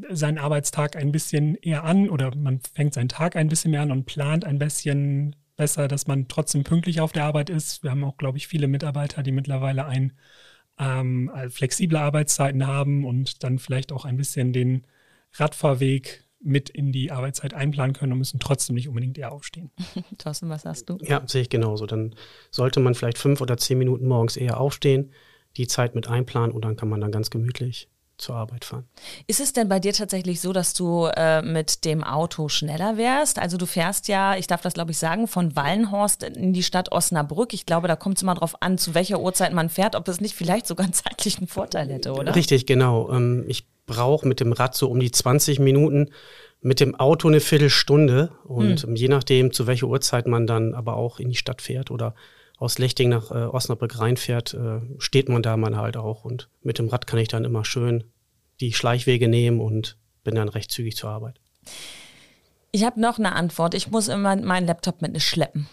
seinen 0.09 0.37
Arbeitstag 0.37 0.95
ein 0.95 1.11
bisschen 1.11 1.55
eher 1.55 1.83
an 1.83 2.09
oder 2.09 2.33
man 2.33 2.61
fängt 2.73 2.93
seinen 2.93 3.09
Tag 3.09 3.35
ein 3.35 3.49
bisschen 3.49 3.71
mehr 3.71 3.81
an 3.81 3.91
und 3.91 4.05
plant 4.05 4.45
ein 4.45 4.57
bisschen 4.57 5.35
besser, 5.57 5.87
dass 5.87 6.07
man 6.07 6.27
trotzdem 6.27 6.63
pünktlich 6.63 7.01
auf 7.01 7.11
der 7.11 7.25
Arbeit 7.25 7.49
ist. 7.49 7.83
Wir 7.83 7.91
haben 7.91 8.03
auch, 8.03 8.17
glaube 8.17 8.37
ich, 8.37 8.47
viele 8.47 8.67
Mitarbeiter, 8.67 9.23
die 9.23 9.31
mittlerweile 9.31 9.85
ein 9.85 10.13
ähm, 10.79 11.31
flexible 11.49 11.97
Arbeitszeiten 11.97 12.65
haben 12.65 13.03
und 13.05 13.43
dann 13.43 13.59
vielleicht 13.59 13.91
auch 13.91 14.05
ein 14.05 14.17
bisschen 14.17 14.53
den 14.53 14.85
Radfahrweg 15.33 16.23
mit 16.39 16.69
in 16.69 16.91
die 16.91 17.11
Arbeitszeit 17.11 17.53
einplanen 17.55 17.93
können 17.93 18.13
und 18.13 18.19
müssen 18.19 18.39
trotzdem 18.39 18.75
nicht 18.75 18.87
unbedingt 18.87 19.17
eher 19.17 19.31
aufstehen. 19.31 19.71
Thorsten, 20.17 20.49
was 20.49 20.61
sagst 20.61 20.89
du? 20.89 20.97
Ja, 21.01 21.23
sehe 21.25 21.41
ich 21.41 21.49
genauso. 21.49 21.87
Dann 21.87 22.15
sollte 22.51 22.79
man 22.79 22.93
vielleicht 22.93 23.17
fünf 23.17 23.41
oder 23.41 23.57
zehn 23.57 23.79
Minuten 23.79 24.07
morgens 24.07 24.37
eher 24.37 24.59
aufstehen, 24.59 25.11
die 25.57 25.67
Zeit 25.67 25.95
mit 25.95 26.07
einplanen 26.07 26.51
und 26.51 26.63
dann 26.63 26.75
kann 26.75 26.89
man 26.89 27.01
dann 27.01 27.11
ganz 27.11 27.31
gemütlich 27.31 27.89
zur 28.17 28.35
Arbeit 28.35 28.65
fahren. 28.65 28.85
Ist 29.27 29.39
es 29.39 29.53
denn 29.53 29.69
bei 29.69 29.79
dir 29.79 29.93
tatsächlich 29.93 30.41
so, 30.41 30.53
dass 30.53 30.73
du 30.73 31.05
äh, 31.15 31.41
mit 31.41 31.85
dem 31.85 32.03
Auto 32.03 32.49
schneller 32.49 32.97
wärst? 32.97 33.39
Also 33.39 33.57
du 33.57 33.65
fährst 33.65 34.07
ja, 34.07 34.35
ich 34.35 34.47
darf 34.47 34.61
das 34.61 34.73
glaube 34.73 34.91
ich 34.91 34.97
sagen, 34.97 35.27
von 35.27 35.55
Wallenhorst 35.55 36.23
in 36.23 36.53
die 36.53 36.63
Stadt 36.63 36.91
Osnabrück. 36.91 37.53
Ich 37.53 37.65
glaube, 37.65 37.87
da 37.87 37.95
kommt 37.95 38.17
es 38.17 38.23
immer 38.23 38.33
darauf 38.33 38.61
an, 38.61 38.77
zu 38.77 38.95
welcher 38.95 39.19
Uhrzeit 39.19 39.53
man 39.53 39.69
fährt, 39.69 39.95
ob 39.95 40.07
es 40.07 40.21
nicht 40.21 40.35
vielleicht 40.35 40.67
sogar 40.67 40.85
einen 40.85 40.93
zeitlichen 40.93 41.47
Vorteil 41.47 41.89
hätte, 41.89 42.13
oder? 42.13 42.35
Richtig, 42.35 42.65
genau. 42.65 43.11
Ähm, 43.11 43.45
ich 43.47 43.65
brauche 43.85 44.27
mit 44.27 44.39
dem 44.39 44.51
Rad 44.51 44.75
so 44.75 44.89
um 44.89 44.99
die 44.99 45.11
20 45.11 45.59
Minuten, 45.59 46.11
mit 46.61 46.79
dem 46.79 46.95
Auto 46.95 47.27
eine 47.27 47.39
Viertelstunde. 47.39 48.31
Und 48.43 48.83
hm. 48.83 48.95
je 48.95 49.07
nachdem, 49.07 49.53
zu 49.53 49.67
welcher 49.67 49.87
Uhrzeit 49.87 50.27
man 50.27 50.47
dann 50.47 50.73
aber 50.73 50.95
auch 50.95 51.19
in 51.19 51.29
die 51.29 51.35
Stadt 51.35 51.61
fährt 51.61 51.91
oder 51.91 52.15
aus 52.57 52.79
Lechting 52.79 53.09
nach 53.09 53.31
äh, 53.31 53.45
Osnabrück 53.45 53.99
reinfährt, 53.99 54.53
äh, 54.53 54.81
steht 54.97 55.29
man 55.29 55.41
da 55.41 55.57
man 55.57 55.77
halt 55.77 55.95
auch. 55.95 56.25
Und 56.25 56.49
mit 56.61 56.79
dem 56.79 56.89
Rad 56.89 57.07
kann 57.07 57.19
ich 57.19 57.27
dann 57.27 57.45
immer 57.45 57.63
schön 57.63 58.03
die 58.59 58.73
Schleichwege 58.73 59.27
nehmen 59.27 59.61
und 59.61 59.97
bin 60.23 60.35
dann 60.35 60.49
recht 60.49 60.71
zügig 60.71 60.95
zur 60.95 61.11
Arbeit. 61.11 61.39
Ich 62.71 62.83
habe 62.83 62.99
noch 62.99 63.19
eine 63.19 63.33
Antwort. 63.33 63.73
Ich 63.73 63.89
muss 63.89 64.07
immer 64.07 64.35
meinen 64.35 64.67
Laptop 64.67 65.01
mit 65.01 65.13
mir 65.13 65.19
schleppen 65.19 65.67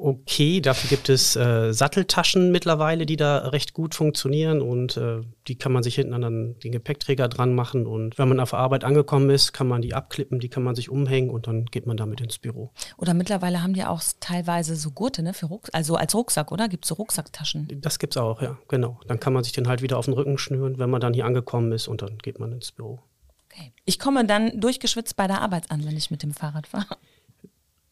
okay. 0.00 0.60
Dafür 0.60 0.88
gibt 0.88 1.08
es 1.08 1.36
äh, 1.36 1.72
Satteltaschen 1.72 2.50
mittlerweile, 2.50 3.06
die 3.06 3.16
da 3.16 3.48
recht 3.48 3.74
gut 3.74 3.94
funktionieren 3.94 4.60
und 4.60 4.96
äh, 4.96 5.20
die 5.46 5.56
kann 5.56 5.72
man 5.72 5.82
sich 5.82 5.94
hinten 5.94 6.14
an 6.14 6.56
den 6.58 6.72
Gepäckträger 6.72 7.28
dran 7.28 7.54
machen 7.54 7.86
und 7.86 8.18
wenn 8.18 8.28
man 8.28 8.40
auf 8.40 8.54
Arbeit 8.54 8.84
angekommen 8.84 9.30
ist, 9.30 9.52
kann 9.52 9.68
man 9.68 9.82
die 9.82 9.94
abklippen, 9.94 10.40
die 10.40 10.48
kann 10.48 10.62
man 10.62 10.74
sich 10.74 10.90
umhängen 10.90 11.30
und 11.30 11.46
dann 11.46 11.66
geht 11.66 11.86
man 11.86 11.96
damit 11.96 12.20
ins 12.20 12.38
Büro. 12.38 12.70
Oder 12.96 13.14
mittlerweile 13.14 13.62
haben 13.62 13.74
die 13.74 13.84
auch 13.84 14.02
teilweise 14.20 14.76
so 14.76 14.90
Gurte, 14.90 15.22
ne, 15.22 15.34
für 15.34 15.46
Rucksack, 15.46 15.74
also 15.74 15.96
als 15.96 16.14
Rucksack, 16.14 16.52
oder? 16.52 16.68
Gibt 16.68 16.84
es 16.84 16.88
so 16.88 16.94
Rucksacktaschen? 16.94 17.68
Das 17.80 17.98
gibt 17.98 18.14
es 18.14 18.16
auch, 18.16 18.40
ja, 18.42 18.58
genau. 18.68 19.00
Dann 19.06 19.20
kann 19.20 19.32
man 19.32 19.44
sich 19.44 19.52
den 19.52 19.68
halt 19.68 19.82
wieder 19.82 19.98
auf 19.98 20.06
den 20.06 20.14
Rücken 20.14 20.38
schnüren, 20.38 20.78
wenn 20.78 20.90
man 20.90 21.00
dann 21.00 21.14
hier 21.14 21.26
angekommen 21.26 21.72
ist 21.72 21.88
und 21.88 22.02
dann 22.02 22.18
geht 22.18 22.38
man 22.38 22.52
ins 22.52 22.72
Büro. 22.72 23.00
Okay. 23.52 23.72
Ich 23.84 23.98
komme 23.98 24.24
dann 24.24 24.60
durchgeschwitzt 24.60 25.16
bei 25.16 25.26
der 25.26 25.40
Arbeit 25.40 25.70
an, 25.70 25.84
wenn 25.84 25.96
ich 25.96 26.10
mit 26.10 26.22
dem 26.22 26.32
Fahrrad 26.32 26.66
fahre 26.66 26.96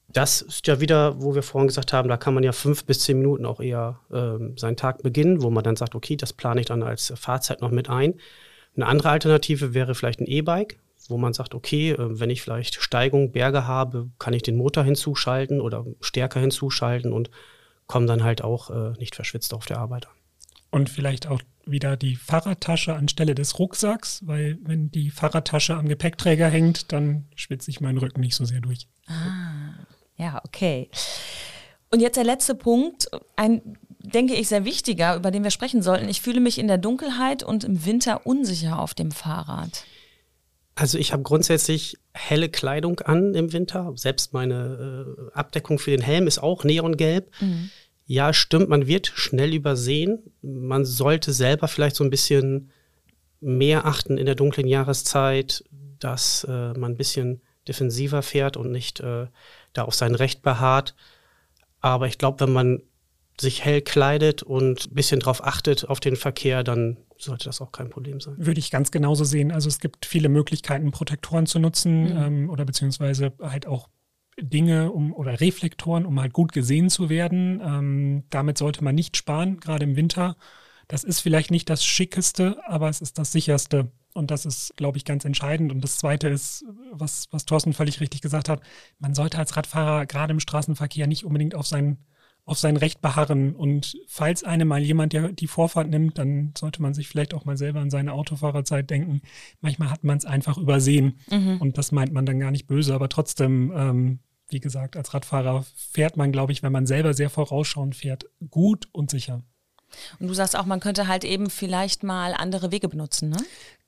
das 0.08 0.40
ist 0.40 0.66
ja 0.66 0.80
wieder, 0.80 1.20
wo 1.20 1.34
wir 1.34 1.42
vorhin 1.42 1.68
gesagt 1.68 1.92
haben, 1.92 2.08
da 2.08 2.16
kann 2.16 2.34
man 2.34 2.42
ja 2.42 2.52
fünf 2.52 2.84
bis 2.84 3.00
zehn 3.00 3.18
Minuten 3.18 3.44
auch 3.44 3.60
eher 3.60 4.00
ähm, 4.10 4.56
seinen 4.56 4.76
Tag 4.76 5.02
beginnen, 5.02 5.42
wo 5.42 5.50
man 5.50 5.64
dann 5.64 5.76
sagt, 5.76 5.94
okay, 5.94 6.16
das 6.16 6.32
plane 6.32 6.60
ich 6.60 6.66
dann 6.66 6.82
als 6.82 7.12
Fahrzeit 7.16 7.60
noch 7.60 7.70
mit 7.70 7.90
ein. 7.90 8.14
Eine 8.74 8.86
andere 8.86 9.10
Alternative 9.10 9.74
wäre 9.74 9.94
vielleicht 9.94 10.20
ein 10.20 10.26
E-Bike, 10.26 10.78
wo 11.08 11.18
man 11.18 11.34
sagt, 11.34 11.54
okay, 11.54 11.90
äh, 11.90 12.20
wenn 12.20 12.30
ich 12.30 12.40
vielleicht 12.40 12.76
Steigung, 12.76 13.32
Berge 13.32 13.66
habe, 13.66 14.08
kann 14.18 14.32
ich 14.32 14.42
den 14.42 14.56
Motor 14.56 14.82
hinzuschalten 14.82 15.60
oder 15.60 15.84
stärker 16.00 16.40
hinzuschalten 16.40 17.12
und 17.12 17.30
komme 17.86 18.06
dann 18.06 18.24
halt 18.24 18.42
auch 18.42 18.70
äh, 18.70 18.98
nicht 18.98 19.14
verschwitzt 19.14 19.52
auf 19.52 19.66
der 19.66 19.78
Arbeit 19.78 20.06
an. 20.06 20.12
Und 20.70 20.88
vielleicht 20.90 21.26
auch 21.26 21.42
wieder 21.66 21.98
die 21.98 22.16
Fahrradtasche 22.16 22.94
anstelle 22.94 23.34
des 23.34 23.58
Rucksacks, 23.58 24.26
weil 24.26 24.58
wenn 24.62 24.90
die 24.90 25.10
Fahrradtasche 25.10 25.74
am 25.74 25.88
Gepäckträger 25.88 26.48
hängt, 26.48 26.92
dann 26.92 27.26
schwitze 27.34 27.70
ich 27.70 27.80
meinen 27.80 27.98
Rücken 27.98 28.20
nicht 28.20 28.36
so 28.36 28.46
sehr 28.46 28.60
durch. 28.60 28.88
Ah. 29.06 29.57
Ja, 30.18 30.42
okay. 30.44 30.90
Und 31.90 32.00
jetzt 32.00 32.16
der 32.16 32.24
letzte 32.24 32.54
Punkt, 32.54 33.08
ein, 33.36 33.78
denke 34.00 34.34
ich, 34.34 34.48
sehr 34.48 34.64
wichtiger, 34.64 35.16
über 35.16 35.30
den 35.30 35.44
wir 35.44 35.50
sprechen 35.50 35.82
sollten. 35.82 36.08
Ich 36.08 36.20
fühle 36.20 36.40
mich 36.40 36.58
in 36.58 36.68
der 36.68 36.78
Dunkelheit 36.78 37.42
und 37.42 37.64
im 37.64 37.86
Winter 37.86 38.26
unsicher 38.26 38.78
auf 38.78 38.94
dem 38.94 39.10
Fahrrad. 39.10 39.84
Also 40.74 40.98
ich 40.98 41.12
habe 41.12 41.22
grundsätzlich 41.22 41.96
helle 42.12 42.48
Kleidung 42.48 43.00
an 43.00 43.34
im 43.34 43.52
Winter. 43.52 43.92
Selbst 43.96 44.32
meine 44.32 45.06
äh, 45.34 45.36
Abdeckung 45.36 45.78
für 45.78 45.90
den 45.90 46.02
Helm 46.02 46.26
ist 46.26 46.38
auch 46.38 46.62
neongelb. 46.62 47.30
Mhm. 47.40 47.70
Ja, 48.06 48.32
stimmt, 48.32 48.68
man 48.68 48.86
wird 48.86 49.08
schnell 49.08 49.54
übersehen. 49.54 50.32
Man 50.40 50.84
sollte 50.84 51.32
selber 51.32 51.68
vielleicht 51.68 51.96
so 51.96 52.04
ein 52.04 52.10
bisschen 52.10 52.70
mehr 53.40 53.86
achten 53.86 54.18
in 54.18 54.26
der 54.26 54.34
dunklen 54.34 54.66
Jahreszeit, 54.66 55.64
dass 55.98 56.44
äh, 56.48 56.72
man 56.74 56.92
ein 56.92 56.96
bisschen 56.96 57.42
defensiver 57.66 58.22
fährt 58.22 58.56
und 58.56 58.72
nicht 58.72 59.00
äh, 59.00 59.26
da 59.72 59.84
auf 59.84 59.94
sein 59.94 60.14
Recht 60.14 60.42
beharrt. 60.42 60.94
Aber 61.80 62.06
ich 62.06 62.18
glaube, 62.18 62.40
wenn 62.40 62.52
man 62.52 62.82
sich 63.40 63.64
hell 63.64 63.82
kleidet 63.82 64.42
und 64.42 64.90
ein 64.90 64.94
bisschen 64.94 65.20
drauf 65.20 65.44
achtet 65.44 65.88
auf 65.88 66.00
den 66.00 66.16
Verkehr, 66.16 66.64
dann 66.64 66.96
sollte 67.18 67.44
das 67.44 67.60
auch 67.60 67.72
kein 67.72 67.90
Problem 67.90 68.20
sein. 68.20 68.34
Würde 68.38 68.58
ich 68.58 68.70
ganz 68.70 68.90
genauso 68.90 69.24
sehen. 69.24 69.52
Also 69.52 69.68
es 69.68 69.80
gibt 69.80 70.06
viele 70.06 70.28
Möglichkeiten, 70.28 70.90
Protektoren 70.90 71.46
zu 71.46 71.58
nutzen 71.58 72.04
mhm. 72.04 72.16
ähm, 72.16 72.50
oder 72.50 72.64
beziehungsweise 72.64 73.32
halt 73.40 73.66
auch 73.66 73.88
Dinge 74.40 74.92
um, 74.92 75.12
oder 75.12 75.40
Reflektoren, 75.40 76.06
um 76.06 76.20
halt 76.20 76.32
gut 76.32 76.52
gesehen 76.52 76.90
zu 76.90 77.08
werden. 77.08 77.60
Ähm, 77.64 78.24
damit 78.30 78.58
sollte 78.58 78.84
man 78.84 78.94
nicht 78.94 79.16
sparen, 79.16 79.58
gerade 79.60 79.84
im 79.84 79.96
Winter. 79.96 80.36
Das 80.86 81.04
ist 81.04 81.20
vielleicht 81.20 81.50
nicht 81.50 81.68
das 81.68 81.84
Schickeste, 81.84 82.56
aber 82.66 82.88
es 82.88 83.00
ist 83.00 83.18
das 83.18 83.32
Sicherste. 83.32 83.90
Und 84.18 84.30
das 84.30 84.44
ist, 84.44 84.76
glaube 84.76 84.98
ich, 84.98 85.04
ganz 85.04 85.24
entscheidend. 85.24 85.72
Und 85.72 85.82
das 85.82 85.96
Zweite 85.96 86.28
ist, 86.28 86.64
was, 86.90 87.28
was 87.30 87.46
Thorsten 87.46 87.72
völlig 87.72 88.00
richtig 88.00 88.20
gesagt 88.20 88.48
hat, 88.48 88.60
man 88.98 89.14
sollte 89.14 89.38
als 89.38 89.56
Radfahrer 89.56 90.06
gerade 90.06 90.32
im 90.32 90.40
Straßenverkehr 90.40 91.06
nicht 91.06 91.24
unbedingt 91.24 91.54
auf 91.54 91.66
sein, 91.66 91.98
auf 92.44 92.58
sein 92.58 92.76
Recht 92.76 93.00
beharren. 93.00 93.54
Und 93.54 93.96
falls 94.08 94.42
einem 94.42 94.68
mal 94.68 94.82
jemand 94.82 95.12
der, 95.12 95.32
die 95.32 95.46
Vorfahrt 95.46 95.88
nimmt, 95.88 96.18
dann 96.18 96.52
sollte 96.58 96.82
man 96.82 96.94
sich 96.94 97.08
vielleicht 97.08 97.32
auch 97.32 97.44
mal 97.44 97.56
selber 97.56 97.80
an 97.80 97.90
seine 97.90 98.12
Autofahrerzeit 98.12 98.90
denken. 98.90 99.22
Manchmal 99.60 99.90
hat 99.90 100.02
man 100.02 100.18
es 100.18 100.24
einfach 100.24 100.58
übersehen. 100.58 101.20
Mhm. 101.30 101.58
Und 101.60 101.78
das 101.78 101.92
meint 101.92 102.12
man 102.12 102.26
dann 102.26 102.40
gar 102.40 102.50
nicht 102.50 102.66
böse, 102.66 102.94
aber 102.94 103.08
trotzdem, 103.08 103.72
ähm, 103.74 104.18
wie 104.48 104.60
gesagt, 104.60 104.96
als 104.96 105.14
Radfahrer 105.14 105.64
fährt 105.76 106.16
man, 106.16 106.32
glaube 106.32 106.52
ich, 106.52 106.62
wenn 106.62 106.72
man 106.72 106.86
selber 106.86 107.14
sehr 107.14 107.30
vorausschauend 107.30 107.94
fährt, 107.94 108.26
gut 108.50 108.88
und 108.92 109.10
sicher. 109.10 109.42
Und 110.18 110.28
du 110.28 110.34
sagst 110.34 110.56
auch, 110.56 110.66
man 110.66 110.80
könnte 110.80 111.06
halt 111.06 111.24
eben 111.24 111.50
vielleicht 111.50 112.02
mal 112.02 112.34
andere 112.34 112.72
Wege 112.72 112.88
benutzen, 112.88 113.30
ne? 113.30 113.38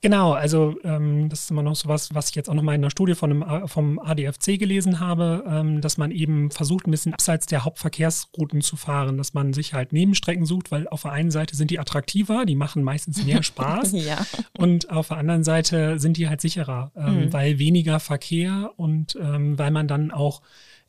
Genau, 0.02 0.32
also 0.32 0.76
ähm, 0.82 1.28
das 1.28 1.40
ist 1.40 1.50
immer 1.50 1.62
noch 1.62 1.76
so 1.76 1.86
was, 1.86 2.14
was 2.14 2.30
ich 2.30 2.34
jetzt 2.34 2.48
auch 2.48 2.54
nochmal 2.54 2.74
in 2.74 2.80
einer 2.80 2.90
Studie 2.90 3.14
von 3.14 3.42
einem, 3.42 3.68
vom 3.68 3.98
ADFC 3.98 4.58
gelesen 4.58 4.98
habe, 4.98 5.44
ähm, 5.46 5.82
dass 5.82 5.98
man 5.98 6.10
eben 6.10 6.50
versucht, 6.50 6.86
ein 6.86 6.90
bisschen 6.90 7.12
abseits 7.12 7.44
der 7.44 7.66
Hauptverkehrsrouten 7.66 8.62
zu 8.62 8.76
fahren, 8.76 9.18
dass 9.18 9.34
man 9.34 9.52
sich 9.52 9.74
halt 9.74 9.92
Nebenstrecken 9.92 10.46
sucht, 10.46 10.70
weil 10.70 10.88
auf 10.88 11.02
der 11.02 11.12
einen 11.12 11.30
Seite 11.30 11.54
sind 11.54 11.70
die 11.70 11.78
attraktiver, 11.78 12.46
die 12.46 12.56
machen 12.56 12.82
meistens 12.82 13.24
mehr 13.26 13.42
Spaß 13.42 13.92
ja. 13.92 14.24
und 14.56 14.88
auf 14.88 15.08
der 15.08 15.18
anderen 15.18 15.44
Seite 15.44 15.98
sind 15.98 16.16
die 16.16 16.30
halt 16.30 16.40
sicherer, 16.40 16.92
ähm, 16.96 17.26
mhm. 17.26 17.32
weil 17.34 17.58
weniger 17.58 18.00
Verkehr 18.00 18.72
und 18.76 19.18
ähm, 19.20 19.58
weil 19.58 19.70
man 19.70 19.86
dann 19.86 20.12
auch 20.12 20.40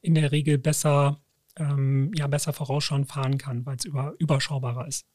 in 0.01 0.15
der 0.15 0.31
Regel 0.31 0.57
besser, 0.57 1.19
ähm, 1.57 2.13
ja, 2.15 2.27
besser 2.27 2.53
vorausschauen 2.53 3.05
fahren 3.05 3.37
kann, 3.37 3.65
weil 3.65 3.75
es 3.75 3.83
über, 3.83 4.13
überschaubarer 4.19 4.87
ist. 4.87 5.05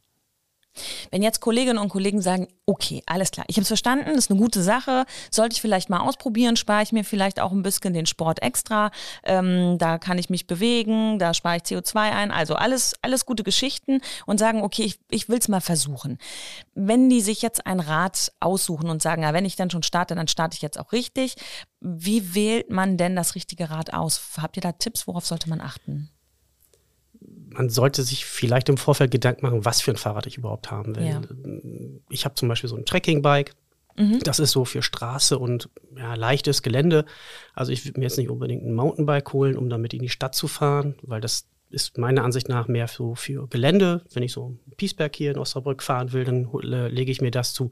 Wenn 1.11 1.23
jetzt 1.23 1.40
Kolleginnen 1.40 1.78
und 1.78 1.88
Kollegen 1.88 2.21
sagen, 2.21 2.49
okay, 2.66 3.02
alles 3.06 3.30
klar, 3.30 3.47
ich 3.49 3.56
habe 3.56 3.62
es 3.62 3.68
verstanden, 3.68 4.06
das 4.06 4.25
ist 4.25 4.30
eine 4.30 4.40
gute 4.40 4.62
Sache, 4.62 5.04
sollte 5.30 5.54
ich 5.54 5.61
vielleicht 5.61 5.88
mal 5.88 6.00
ausprobieren, 6.00 6.56
spare 6.56 6.83
ich 6.83 6.92
mir 6.92 7.04
vielleicht 7.04 7.40
auch 7.40 7.52
ein 7.52 7.62
bisschen 7.62 7.95
den 7.95 8.06
Sport 8.06 8.42
extra, 8.42 8.90
ähm, 9.25 9.78
da 9.78 9.99
kann 9.99 10.18
ich 10.18 10.30
mich 10.30 10.47
bewegen, 10.47 11.18
da 11.18 11.35
spare 11.35 11.56
ich 11.56 11.62
CO2 11.62 11.97
ein, 11.97 12.30
also 12.30 12.54
alles, 12.54 12.95
alles 13.02 13.25
gute 13.26 13.45
Geschichten 13.45 14.00
und 14.26 14.38
sagen, 14.38 14.62
okay, 14.62 14.83
ich, 14.83 14.99
ich 15.11 15.28
will 15.28 15.38
es 15.38 15.49
mal 15.49 15.61
versuchen. 15.61 16.18
Wenn 16.75 17.09
die 17.09 17.21
sich 17.21 17.42
jetzt 17.42 17.66
ein 17.66 17.80
Rad 17.80 18.33
aussuchen 18.40 18.90
und 18.90 19.02
sagen, 19.02 19.23
ja, 19.23 19.33
wenn 19.33 19.45
ich 19.45 19.56
dann 19.56 19.71
schon 19.71 19.83
starte, 19.83 20.14
dann 20.14 20.28
starte 20.28 20.56
ich 20.56 20.62
jetzt 20.62 20.78
auch 20.78 20.92
richtig, 20.92 21.37
wie 21.80 22.35
wählt 22.35 22.71
man 22.71 22.97
denn 22.97 23.14
das 23.14 23.35
richtige 23.35 23.71
Rad 23.71 23.92
aus? 23.92 24.21
Habt 24.38 24.56
ihr 24.56 24.62
da 24.62 24.73
Tipps, 24.73 25.06
worauf 25.06 25.26
sollte 25.26 25.49
man 25.49 25.61
achten? 25.61 26.11
Man 27.49 27.69
sollte 27.71 28.03
sich 28.03 28.25
vielleicht 28.25 28.69
im 28.69 28.76
Vorfeld 28.76 29.11
Gedanken 29.11 29.47
machen, 29.47 29.65
was 29.65 29.81
für 29.81 29.93
ein 29.93 29.97
Fahrrad 29.97 30.26
ich 30.26 30.38
überhaupt 30.38 30.71
haben 30.71 30.97
will. 30.97 31.07
Ja. 31.07 31.23
Ich 32.09 32.25
habe 32.25 32.35
zum 32.35 32.49
Beispiel 32.49 32.69
so 32.69 32.76
ein 32.76 32.85
Trekkingbike. 32.85 33.53
Mhm. 33.97 34.21
Das 34.25 34.38
ist 34.38 34.50
so 34.50 34.65
für 34.65 34.83
Straße 34.83 35.38
und 35.38 35.71
ja, 35.97 36.15
leichtes 36.15 36.62
Gelände. 36.62 37.07
Also 37.55 37.73
ich 37.73 37.85
würde 37.85 37.99
mir 37.99 38.07
jetzt 38.07 38.19
nicht 38.19 38.29
unbedingt 38.29 38.65
ein 38.65 38.75
Mountainbike 38.75 39.33
holen, 39.33 39.57
um 39.57 39.71
damit 39.71 39.95
in 39.95 40.03
die 40.03 40.09
Stadt 40.09 40.35
zu 40.35 40.49
fahren, 40.49 40.97
weil 41.03 41.21
das 41.21 41.47
ist 41.71 41.99
meiner 41.99 42.23
Ansicht 42.23 42.49
nach 42.49 42.69
mehr 42.69 42.88
so 42.88 43.15
für 43.15 43.49
Gelände. 43.49 44.03
Wenn 44.12 44.23
ich 44.23 44.33
so 44.33 44.59
Piesberg 44.76 45.17
hier 45.17 45.31
in 45.31 45.38
Osnabrück 45.38 45.83
fahren 45.83 46.12
will, 46.12 46.25
dann 46.25 46.49
lege 46.62 47.11
ich 47.11 47.21
mir 47.21 47.31
das 47.31 47.55
zu. 47.55 47.71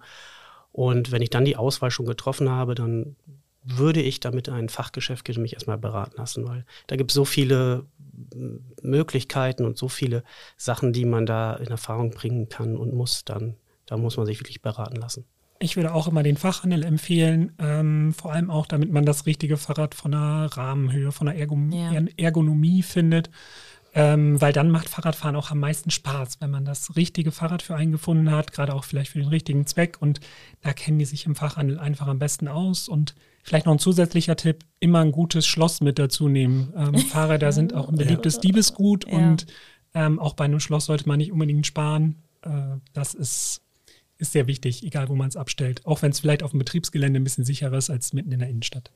Und 0.73 1.13
wenn 1.13 1.23
ich 1.23 1.31
dann 1.31 1.45
die 1.45 1.57
Auswahl 1.57 1.91
schon 1.91 2.07
getroffen 2.07 2.51
habe, 2.51 2.75
dann 2.75 3.17
würde 3.65 4.03
ich 4.03 4.21
damit 4.21 4.49
ein 4.49 4.69
Fachgeschäft 4.69 5.27
mich 5.39 5.55
erstmal 5.55 5.79
beraten 5.79 6.17
lassen, 6.17 6.47
weil 6.47 6.65
da 6.87 6.97
gibt 6.97 7.11
es 7.11 7.15
so 7.15 7.25
viele 7.25 7.87
Möglichkeiten 8.83 9.65
und 9.65 9.79
so 9.79 9.89
viele 9.89 10.23
Sachen, 10.57 10.93
die 10.93 11.05
man 11.05 11.27
da 11.27 11.55
in 11.55 11.69
Erfahrung 11.69 12.11
bringen 12.11 12.49
kann 12.49 12.77
und 12.77 12.95
muss, 12.95 13.25
dann 13.25 13.57
da 13.87 13.97
muss 13.97 14.17
man 14.17 14.27
sich 14.27 14.41
wirklich 14.41 14.63
beraten 14.63 14.97
lassen. 14.97 15.25
Ich 15.61 15.77
würde 15.77 15.95
auch 15.95 16.09
immer 16.09 16.23
den 16.23 16.37
Fachhandel 16.37 16.83
empfehlen, 16.83 17.53
ähm, 17.59 18.13
vor 18.13 18.33
allem 18.33 18.51
auch, 18.51 18.67
damit 18.67 18.93
man 18.93 19.05
das 19.05 19.25
richtige 19.27 19.57
Fahrrad 19.57 19.95
von 19.95 20.13
der 20.13 20.49
Rahmenhöhe, 20.53 21.13
von 21.13 21.27
der 21.27 21.39
Ergon 21.39 21.73
ja. 21.73 22.03
Ergonomie 22.17 22.83
findet. 22.83 23.31
Ähm, 23.97 24.41
weil 24.41 24.53
dann 24.53 24.71
macht 24.71 24.89
Fahrradfahren 24.89 25.37
auch 25.37 25.53
am 25.53 25.61
meisten 25.61 25.91
Spaß, 25.91 26.41
wenn 26.41 26.51
man 26.51 26.65
das 26.65 26.97
richtige 26.97 27.31
Fahrrad 27.31 27.63
für 27.63 27.77
einen 27.77 27.93
gefunden 27.93 28.33
hat, 28.33 28.51
gerade 28.51 28.75
auch 28.75 28.83
vielleicht 28.83 29.13
für 29.13 29.21
den 29.21 29.29
richtigen 29.29 29.67
Zweck. 29.67 29.99
Und 30.01 30.19
da 30.63 30.73
kennen 30.73 30.99
die 30.99 31.05
sich 31.05 31.27
im 31.27 31.37
Fachhandel 31.37 31.79
einfach 31.79 32.09
am 32.09 32.19
besten 32.19 32.49
aus. 32.49 32.89
Und 32.89 33.15
vielleicht 33.45 33.67
noch 33.67 33.75
ein 33.75 33.79
zusätzlicher 33.79 34.35
Tipp, 34.37 34.65
immer 34.81 35.01
ein 35.01 35.13
gutes 35.13 35.47
Schloss 35.47 35.81
mit 35.81 35.99
dazu 35.99 36.29
nehmen. 36.29 36.73
Ähm, 36.77 36.99
Fahrräder 36.99 37.53
sind 37.53 37.75
auch 37.75 37.89
ein 37.89 37.97
beliebtes 37.97 38.41
Diebesgut 38.41 39.07
ja. 39.07 39.17
und 39.17 39.47
ähm, 39.95 40.19
auch 40.19 40.33
bei 40.33 40.47
einem 40.47 40.59
Schloss 40.59 40.87
sollte 40.87 41.07
man 41.07 41.19
nicht 41.19 41.31
unbedingt 41.31 41.67
sparen. 41.67 42.17
Äh, 42.43 42.79
das 42.95 43.15
ist, 43.15 43.63
ist 44.19 44.33
sehr 44.33 44.47
wichtig, 44.47 44.83
egal 44.83 45.09
wo 45.09 45.15
man 45.15 45.29
es 45.29 45.37
abstellt. 45.37 45.87
Auch 45.87 46.03
wenn 46.03 46.11
es 46.11 46.21
vielleicht 46.21 46.43
auf 46.43 46.51
dem 46.51 46.59
Betriebsgelände 46.59 47.21
ein 47.21 47.25
bisschen 47.25 47.45
sicherer 47.45 47.77
ist 47.77 47.91
als 47.91 48.13
mitten 48.13 48.33
in 48.33 48.41
der 48.41 48.49
Innenstadt. 48.49 48.91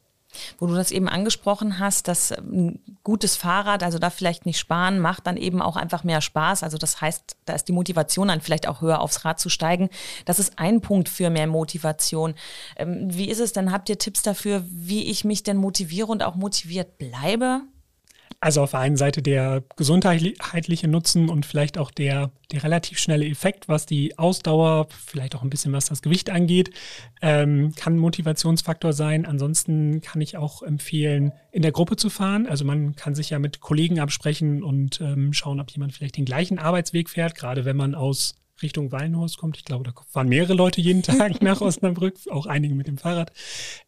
Wo 0.58 0.66
du 0.66 0.74
das 0.74 0.90
eben 0.90 1.08
angesprochen 1.08 1.78
hast, 1.78 2.08
dass 2.08 2.32
ein 2.32 2.80
gutes 3.02 3.36
Fahrrad, 3.36 3.82
also 3.82 3.98
da 3.98 4.10
vielleicht 4.10 4.46
nicht 4.46 4.58
sparen, 4.58 4.98
macht 4.98 5.26
dann 5.26 5.36
eben 5.36 5.62
auch 5.62 5.76
einfach 5.76 6.04
mehr 6.04 6.20
Spaß. 6.20 6.62
Also 6.62 6.78
das 6.78 7.00
heißt, 7.00 7.36
da 7.44 7.54
ist 7.54 7.68
die 7.68 7.72
Motivation 7.72 8.28
dann 8.28 8.40
vielleicht 8.40 8.68
auch 8.68 8.80
höher 8.80 9.00
aufs 9.00 9.24
Rad 9.24 9.40
zu 9.40 9.48
steigen. 9.48 9.88
Das 10.26 10.38
ist 10.38 10.58
ein 10.58 10.80
Punkt 10.80 11.08
für 11.08 11.30
mehr 11.30 11.46
Motivation. 11.46 12.34
Ähm, 12.76 13.08
wie 13.10 13.28
ist 13.28 13.40
es 13.40 13.52
denn? 13.52 13.72
Habt 13.72 13.88
ihr 13.88 13.98
Tipps 13.98 14.22
dafür, 14.22 14.64
wie 14.68 15.04
ich 15.10 15.24
mich 15.24 15.42
denn 15.42 15.56
motiviere 15.56 16.08
und 16.08 16.22
auch 16.22 16.34
motiviert 16.34 16.98
bleibe? 16.98 17.62
Also 18.40 18.62
auf 18.62 18.70
der 18.70 18.80
einen 18.80 18.96
Seite 18.96 19.20
der 19.20 19.64
gesundheitliche 19.76 20.86
Nutzen 20.86 21.28
und 21.28 21.44
vielleicht 21.44 21.76
auch 21.76 21.90
der, 21.90 22.30
der 22.52 22.62
relativ 22.62 23.00
schnelle 23.00 23.26
Effekt, 23.26 23.68
was 23.68 23.84
die 23.84 24.16
Ausdauer, 24.16 24.86
vielleicht 24.90 25.34
auch 25.34 25.42
ein 25.42 25.50
bisschen 25.50 25.72
was 25.72 25.86
das 25.86 26.02
Gewicht 26.02 26.30
angeht, 26.30 26.70
ähm, 27.20 27.72
kann 27.74 27.96
ein 27.96 27.98
Motivationsfaktor 27.98 28.92
sein. 28.92 29.26
Ansonsten 29.26 30.02
kann 30.02 30.20
ich 30.20 30.36
auch 30.36 30.62
empfehlen, 30.62 31.32
in 31.50 31.62
der 31.62 31.72
Gruppe 31.72 31.96
zu 31.96 32.10
fahren. 32.10 32.46
Also 32.46 32.64
man 32.64 32.94
kann 32.94 33.16
sich 33.16 33.30
ja 33.30 33.40
mit 33.40 33.60
Kollegen 33.60 33.98
absprechen 33.98 34.62
und 34.62 35.00
ähm, 35.00 35.32
schauen, 35.32 35.58
ob 35.58 35.72
jemand 35.72 35.92
vielleicht 35.92 36.16
den 36.16 36.24
gleichen 36.24 36.60
Arbeitsweg 36.60 37.10
fährt, 37.10 37.34
gerade 37.34 37.64
wenn 37.64 37.76
man 37.76 37.96
aus 37.96 38.36
Richtung 38.62 38.92
Wallenhorst 38.92 39.38
kommt. 39.38 39.56
Ich 39.56 39.64
glaube, 39.64 39.84
da 39.84 39.92
fahren 40.08 40.28
mehrere 40.28 40.54
Leute 40.54 40.80
jeden 40.80 41.02
Tag 41.02 41.42
nach 41.42 41.60
Osnabrück, 41.60 42.14
auch 42.30 42.46
einige 42.46 42.74
mit 42.74 42.86
dem 42.86 42.98
Fahrrad. 42.98 43.32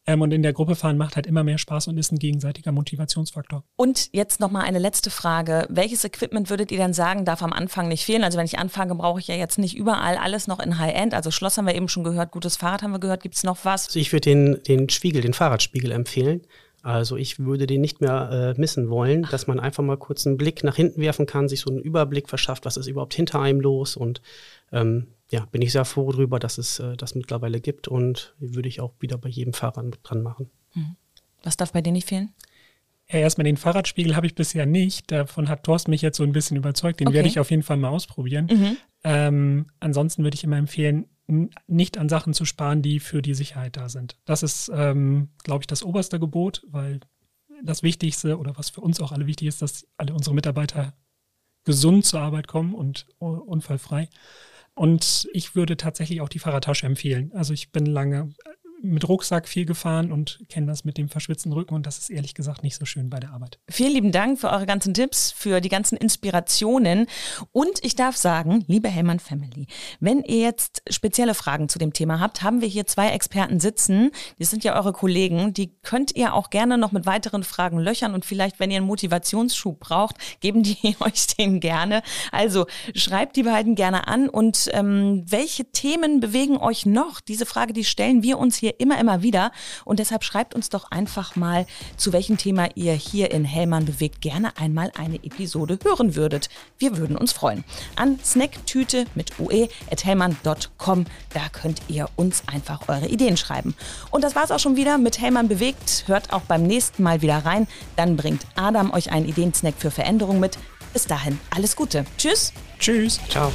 Ähm, 0.07 0.23
und 0.23 0.33
in 0.33 0.43
der 0.43 0.53
Gruppe 0.53 0.77
fahren 0.77 0.99
macht 0.99 1.17
halt 1.17 1.27
immer 1.27 1.45
mehr 1.45 1.59
Spaß 1.59 1.89
und 1.89 1.99
ist 1.99 2.12
ein 2.12 2.19
gegenseitiger 2.19 2.73
Motivationsfaktor. 2.73 3.65
Und 3.77 4.11
jetzt 4.12 4.41
nochmal 4.41 4.65
eine 4.65 4.79
letzte 4.79 5.11
Frage. 5.11 5.67
Welches 5.69 6.05
Equipment 6.05 6.50
würdet 6.50 6.73
ihr 6.73 6.79
dann 6.79 6.95
sagen, 6.95 7.25
darf 7.25 7.43
am 7.43 7.53
Anfang 7.53 7.89
nicht 7.89 8.05
fehlen? 8.05 8.25
Also 8.25 8.39
wenn 8.39 8.47
ich 8.47 8.59
anfange, 8.59 8.95
brauche 8.95 9.21
ich 9.21 9.29
ja 9.29 9.35
jetzt 9.35 9.59
nicht 9.59 9.77
überall 9.77 10.17
alles 10.17 10.47
noch 10.47 10.61
in 10.61 10.79
High-End. 10.79 11.15
Also 11.15 11.31
Schloss 11.31 11.59
haben 11.59 11.67
wir 11.67 11.75
eben 11.75 11.89
schon 11.89 12.05
gehört, 12.05 12.31
gutes 12.33 12.57
Fahrrad 12.57 12.83
haben 12.83 12.93
wir 12.93 13.00
gehört. 13.00 13.23
Gibt 13.23 13.37
es 13.37 13.45
noch 13.45 13.65
was? 13.65 13.89
Also 13.89 13.99
ich 13.99 14.12
würde 14.12 14.31
den, 14.31 14.62
den 14.67 14.89
Spiegel, 14.89 15.23
den 15.23 15.35
Fahrradspiegel 15.35 15.93
empfehlen. 15.93 16.43
Also 16.83 17.17
ich 17.17 17.39
würde 17.39 17.67
den 17.67 17.81
nicht 17.81 18.01
mehr 18.01 18.55
äh, 18.57 18.61
missen 18.61 18.89
wollen, 18.89 19.27
dass 19.31 19.47
man 19.47 19.61
einfach 19.61 19.83
mal 19.83 19.99
kurz 19.99 20.27
einen 20.27 20.39
Blick 20.39 20.65
nach 20.65 20.77
hinten 20.77 21.01
werfen 21.01 21.27
kann, 21.27 21.49
sich 21.49 21.61
so 21.61 21.71
einen 21.71 21.81
Überblick 21.81 22.29
verschafft, 22.29 22.65
was 22.65 22.77
ist 22.77 22.87
überhaupt 22.87 23.15
hinter 23.15 23.41
einem 23.41 23.61
los 23.61 23.97
und 23.97 24.23
ähm, 24.73 25.09
ja, 25.31 25.47
bin 25.47 25.63
ich 25.63 25.73
sehr 25.73 25.85
froh 25.85 26.11
darüber, 26.11 26.39
dass 26.39 26.59
es 26.59 26.79
äh, 26.79 26.97
das 26.97 27.15
mittlerweile 27.15 27.61
gibt 27.61 27.87
und 27.87 28.35
würde 28.39 28.69
ich 28.69 28.81
auch 28.81 28.95
wieder 28.99 29.19
bei 29.19 29.29
jedem 29.29 29.53
Fahrer 29.53 29.83
mit 29.83 30.01
dran 30.03 30.23
machen. 30.23 30.51
Mhm. 30.75 30.97
Was 31.43 31.57
darf 31.57 31.73
bei 31.73 31.83
dir 31.83 31.93
nicht 31.93 32.09
fehlen? 32.09 32.33
Ja, 33.09 33.19
erstmal 33.19 33.45
den 33.45 33.57
Fahrradspiegel 33.57 34.15
habe 34.15 34.27
ich 34.27 34.35
bisher 34.35 34.67
nicht. 34.67 35.11
Davon 35.11 35.49
hat 35.49 35.65
Thorsten 35.65 35.91
mich 35.91 36.03
jetzt 36.03 36.17
so 36.17 36.23
ein 36.23 36.33
bisschen 36.33 36.57
überzeugt. 36.57 37.01
Den 37.01 37.09
okay. 37.09 37.17
werde 37.17 37.29
ich 37.29 37.41
auf 37.41 37.51
jeden 37.51 37.63
Fall 37.63 37.77
mal 37.77 37.89
ausprobieren. 37.89 38.49
Mhm. 38.51 38.77
Ähm, 39.03 39.67
ansonsten 39.81 40.23
würde 40.23 40.37
ich 40.37 40.45
immer 40.45 40.59
empfehlen, 40.59 41.07
nicht 41.67 41.99
an 41.99 42.09
Sachen 42.09 42.35
zu 42.35 42.45
sparen, 42.45 42.83
die 42.83 43.01
für 43.01 43.23
die 43.23 43.35
Sicherheit 43.35 43.77
da 43.77 43.89
sind. 43.89 44.19
Das 44.25 44.43
ist, 44.43 44.71
ähm, 44.75 45.31
glaube 45.45 45.63
ich, 45.63 45.67
das 45.67 45.83
oberste 45.83 46.19
Gebot, 46.19 46.63
weil 46.69 47.01
das 47.63 47.83
Wichtigste 47.83 48.39
oder 48.39 48.57
was 48.57 48.71
für 48.71 48.81
uns 48.81 49.01
auch 49.01 49.13
alle 49.13 49.27
wichtig 49.27 49.49
ist, 49.49 49.63
dass 49.63 49.87
alle 49.97 50.15
unsere 50.15 50.35
Mitarbeiter 50.35 50.95
gesund 51.65 52.07
zur 52.07 52.21
Arbeit 52.21 52.49
kommen 52.49 52.75
und 52.75 53.07
unfallfrei. 53.19 54.09
Und 54.75 55.29
ich 55.33 55.55
würde 55.55 55.77
tatsächlich 55.77 56.21
auch 56.21 56.29
die 56.29 56.39
Fahrradtasche 56.39 56.87
empfehlen. 56.87 57.33
Also 57.35 57.53
ich 57.53 57.71
bin 57.71 57.85
lange 57.87 58.33
mit 58.83 59.09
Rucksack 59.09 59.49
viel 59.49 59.67
gefahren 59.67 60.13
und 60.13 60.41
kenne 60.49 60.67
das 60.67 60.85
mit 60.85 60.99
dem 60.99 61.09
verschwitzten 61.09 61.53
Rücken 61.53 61.75
und 61.75 61.87
das 61.87 61.99
ist 61.99 62.11
ehrlich 62.11 62.35
gesagt 62.35 62.63
nicht 62.63 62.77
so 62.77 62.85
schön 62.85 63.11
bei 63.11 63.21
der 63.21 63.31
Arbeit. 63.31 63.59
Vielen 63.69 63.93
lieben 63.93 64.13
Dank 64.13 64.39
für 64.39 64.51
eure 64.51 64.67
ganzen 64.67 64.95
Tipps, 64.95 65.33
für 65.33 65.61
die 65.61 65.69
ganzen 65.69 65.97
Inspirationen 65.97 67.07
und 67.53 67.85
ich 67.85 67.97
darf 67.97 68.17
sagen, 68.17 68.65
liebe 68.67 68.89
Hellmann 68.89 69.21
Family, 69.21 69.67
wenn 70.01 70.23
ihr 70.23 70.41
jetzt 70.41 70.83
spezielle 70.89 71.35
Fragen 71.35 71.69
zu 71.69 71.79
dem 71.79 71.93
Thema 71.93 72.21
habt, 72.21 72.43
haben 72.43 72.61
wir 72.61 72.69
hier 72.69 72.87
zwei 72.87 73.11
Experten 73.11 73.61
sitzen, 73.61 74.11
die 74.39 74.45
sind 74.45 74.65
ja 74.65 74.77
eure 74.77 74.93
Kollegen, 74.93 75.53
die 75.53 75.75
könnt 75.83 76.17
ihr 76.17 76.35
auch 76.35 76.51
gerne 76.51 76.79
noch 76.79 76.93
mit 76.93 77.07
weiteren 77.07 77.45
Fragen 77.45 77.79
löchern 77.79 78.15
und 78.15 78.25
vielleicht, 78.25 78.61
wenn 78.61 78.71
ihr 78.71 78.79
einen 78.79 78.87
Motivationsschub 78.87 79.81
braucht, 79.81 80.17
geben 80.41 80.63
die 80.63 80.97
euch 81.01 81.27
den 81.39 81.61
gerne. 81.61 82.03
Also 82.33 82.67
schreibt 82.95 83.37
die 83.37 83.43
beiden 83.43 83.75
gerne 83.75 84.09
an 84.09 84.29
und 84.29 84.69
ähm, 84.73 85.25
welche 85.27 85.65
Themen 85.67 86.21
bewegen 86.21 86.57
euch 86.57 86.87
noch? 86.87 87.21
Diese 87.21 87.47
Frage, 87.47 87.73
die 87.73 87.85
stellen 87.85 88.23
wir 88.23 88.39
uns 88.39 88.57
hier 88.57 88.70
hier 88.71 88.81
immer, 88.81 88.99
immer 88.99 89.23
wieder. 89.23 89.53
Und 89.85 89.99
deshalb 89.99 90.25
schreibt 90.25 90.55
uns 90.55 90.69
doch 90.69 90.91
einfach 90.91 91.37
mal, 91.37 91.67
zu 91.97 92.12
welchem 92.12 92.37
Thema 92.37 92.69
ihr 92.75 92.93
hier 92.93 93.31
in 93.31 93.45
Hellmann 93.45 93.85
bewegt 93.85 94.21
gerne 94.21 94.57
einmal 94.57 94.93
eine 94.97 95.17
Episode 95.17 95.79
hören 95.83 96.15
würdet. 96.15 96.49
Wir 96.79 96.97
würden 96.97 97.17
uns 97.17 97.33
freuen. 97.33 97.65
An 97.97 98.19
snacktüte 98.25 99.07
mit 99.15 99.39
ue.hellmann.com. 99.39 101.05
Da 101.33 101.49
könnt 101.53 101.81
ihr 101.89 102.09
uns 102.17 102.43
einfach 102.47 102.89
eure 102.89 103.09
Ideen 103.09 103.37
schreiben. 103.37 103.75
Und 104.11 104.25
das 104.25 104.35
war's 104.35 104.50
auch 104.50 104.59
schon 104.59 104.77
wieder 104.77 104.99
mit 104.99 105.21
Hellmann 105.21 105.49
bewegt. 105.49 106.05
Hört 106.07 106.33
auch 106.33 106.43
beim 106.43 106.62
nächsten 106.62 107.03
Mal 107.03 107.23
wieder 107.23 107.39
rein. 107.39 107.67
Dann 107.97 108.17
bringt 108.17 108.43
Adam 108.55 108.93
euch 108.93 109.11
einen 109.11 109.27
Ideensnack 109.27 109.75
für 109.79 109.91
Veränderung 109.91 110.41
mit. 110.41 110.59
Bis 110.93 111.07
dahin, 111.07 111.39
alles 111.50 111.77
Gute. 111.77 112.05
Tschüss. 112.19 112.53
Tschüss. 112.79 113.21
Ciao. 113.29 113.53